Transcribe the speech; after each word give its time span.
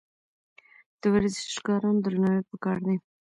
د 1.01 1.03
ورزشکارانو 1.15 2.03
درناوی 2.05 2.43
پکار 2.49 2.77
دی. 2.85 2.95